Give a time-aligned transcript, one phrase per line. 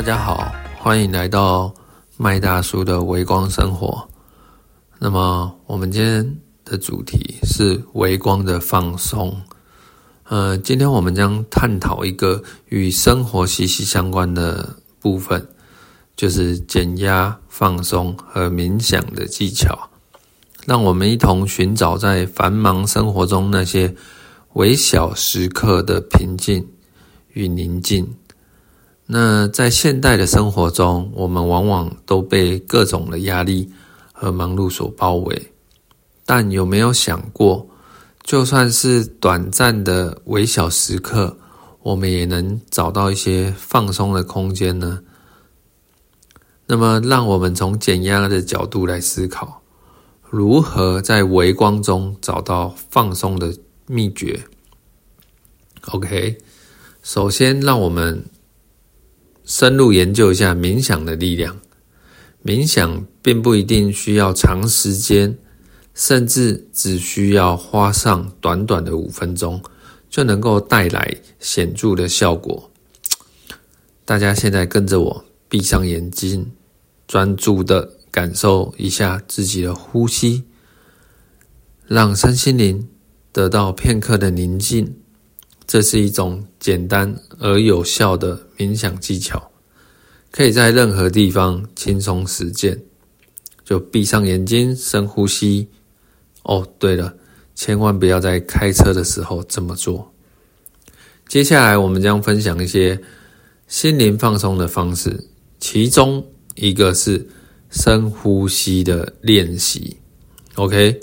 [0.00, 1.70] 大家好欢迎来到
[2.16, 4.02] 麦大叔的微光生活。
[4.98, 9.38] 那么，我们今天的主题是微光的放松。
[10.24, 15.46] 呃，今天我们将探讨一个与生活息息相关的部分，
[16.16, 19.78] 就是减压、放松和冥想的技巧。
[20.64, 23.94] 让我们一同寻找在繁忙生活中那些
[24.54, 26.66] 微小时刻的平静
[27.34, 28.10] 与宁静。
[29.12, 33.68] 那在现代的生活中，我们往往都被各种的压力
[34.12, 35.52] 和忙碌所包围。
[36.24, 37.66] 但有没有想过，
[38.22, 41.36] 就算是短暂的微小时刻，
[41.82, 45.00] 我们也能找到一些放松的空间呢？
[46.66, 49.60] 那么，让我们从减压的角度来思考，
[50.28, 53.52] 如何在微光中找到放松的
[53.88, 54.40] 秘诀
[55.90, 56.38] ？OK，
[57.02, 58.24] 首先让我们。
[59.50, 61.58] 深入研究一下冥想的力量。
[62.44, 65.36] 冥想并不一定需要长时间，
[65.92, 69.60] 甚至只需要花上短短的五分钟，
[70.08, 72.70] 就能够带来显著的效果。
[74.04, 76.52] 大家现在跟着我，闭上眼睛，
[77.08, 80.44] 专注的感受一下自己的呼吸，
[81.88, 82.88] 让身心灵
[83.32, 84.99] 得到片刻的宁静。
[85.70, 89.52] 这是一种简单而有效的冥想技巧，
[90.32, 92.76] 可以在任何地方轻松实践。
[93.64, 95.68] 就闭上眼睛，深呼吸。
[96.42, 97.14] 哦，对了，
[97.54, 100.12] 千万不要在开车的时候这么做。
[101.28, 103.00] 接下来，我们将分享一些
[103.68, 105.24] 心灵放松的方式，
[105.60, 107.24] 其中一个是
[107.70, 109.96] 深呼吸的练习。
[110.56, 111.00] OK，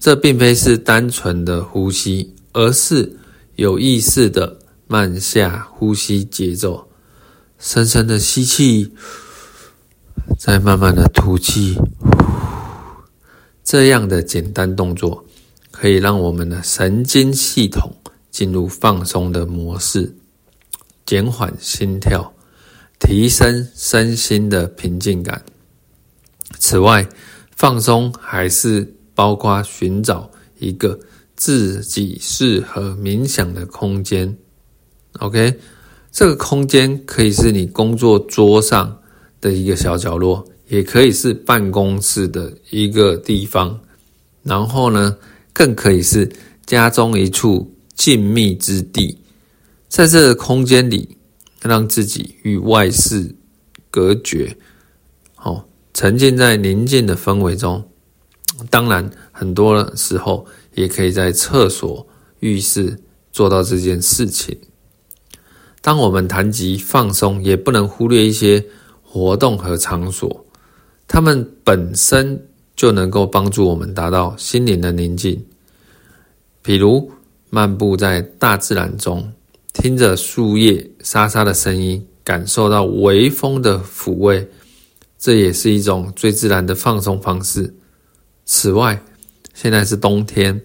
[0.00, 3.16] 这并非是单纯的呼吸，而是。
[3.58, 6.88] 有意识的慢下呼吸节奏，
[7.58, 8.92] 深深的吸气，
[10.38, 11.76] 再慢慢的吐气。
[13.64, 15.24] 这样的简单动作
[15.72, 17.92] 可以让我们的神经系统
[18.30, 20.14] 进入放松的模式，
[21.04, 22.32] 减缓心跳，
[23.00, 25.44] 提升身心的平静感。
[26.60, 27.08] 此外，
[27.56, 30.30] 放松还是包括寻找
[30.60, 30.96] 一个。
[31.38, 34.36] 自己适合冥想的空间
[35.20, 35.54] ，OK，
[36.10, 39.00] 这个空间可以是你工作桌上
[39.40, 43.78] 的一个小角落，也可以是办公室的一个地方，
[44.42, 45.16] 然后呢，
[45.52, 46.28] 更可以是
[46.66, 49.16] 家中一处静谧之地，
[49.88, 51.16] 在这个空间里，
[51.62, 53.32] 让自己与外事
[53.92, 54.56] 隔绝，
[55.36, 57.88] 哦，沉浸在宁静的氛围中。
[58.70, 60.46] 当然，很多时候。
[60.74, 62.06] 也可以在厕所、
[62.38, 62.96] 浴室
[63.32, 64.56] 做到这件事情。
[65.80, 68.64] 当我们谈及放松，也不能忽略一些
[69.02, 70.46] 活动和场所，
[71.08, 72.40] 它们本身
[72.76, 75.44] 就能够帮助我们达到心灵的宁静。
[76.62, 77.10] 比如
[77.50, 79.28] 漫步在大自然中，
[79.72, 84.48] 听着树叶沙沙的声音，感受到微风的抚慰，
[85.18, 87.74] 这也是一种最自然的放松方式。
[88.44, 89.02] 此外，
[89.60, 90.60] 现在是冬天。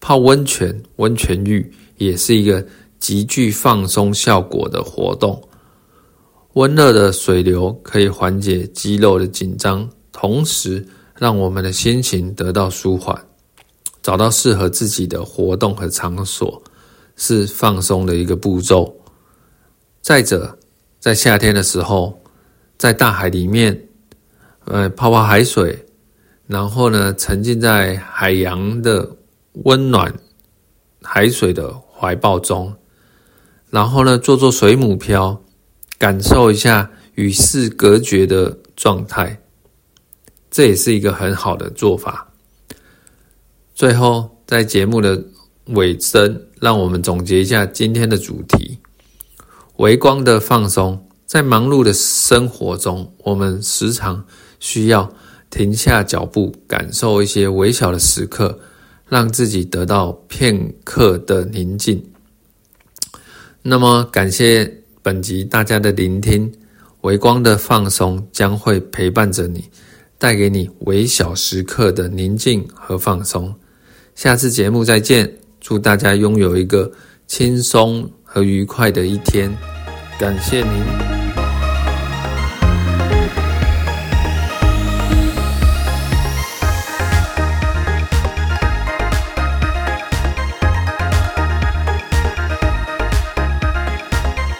[0.00, 2.66] 泡温泉、温泉浴也是一个
[2.98, 5.38] 极具放松效果的活动。
[6.54, 10.82] 温热的水流可以缓解肌肉的紧张，同时
[11.18, 13.14] 让我们的心情得到舒缓。
[14.00, 16.62] 找到适合自己的活动和场所，
[17.16, 18.90] 是放松的一个步骤。
[20.00, 20.58] 再者，
[20.98, 22.18] 在夏天的时候，
[22.78, 23.78] 在大海里面，
[24.64, 25.78] 呃，泡泡海水，
[26.52, 29.16] 然后呢，沉浸在海洋的。
[29.66, 30.10] 温暖
[31.02, 32.74] 海水的怀抱中，
[33.68, 35.38] 然后呢，做做水母漂，
[35.98, 39.38] 感受一下与世隔绝的状态，
[40.50, 42.26] 这也是一个很好的做法。
[43.74, 45.22] 最后，在节目的
[45.66, 48.78] 尾声，让我们总结一下今天的主题：
[49.76, 50.98] 微光的放松。
[51.26, 54.24] 在忙碌的生活中，我们时常
[54.60, 55.12] 需要
[55.52, 58.58] 停下脚步，感受一些微小的时刻。
[59.08, 62.02] 让自己得到片刻的宁静。
[63.60, 64.72] 那么，感谢
[65.02, 66.50] 本集大家的聆听。
[67.02, 69.68] 微光的放松将会陪伴着你，
[70.16, 73.54] 带给你微小时刻的宁静和放松。
[74.14, 76.90] 下次节目再见，祝大家拥有一个
[77.26, 79.54] 轻松和愉快的一天。
[80.18, 81.21] 感谢您。